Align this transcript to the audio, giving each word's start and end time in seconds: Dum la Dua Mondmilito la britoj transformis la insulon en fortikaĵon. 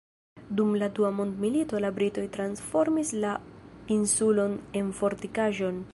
Dum 0.59 0.71
la 0.83 0.87
Dua 0.99 1.11
Mondmilito 1.17 1.81
la 1.85 1.91
britoj 1.99 2.25
transformis 2.39 3.13
la 3.27 3.35
insulon 3.97 4.57
en 4.83 4.93
fortikaĵon. 5.03 5.83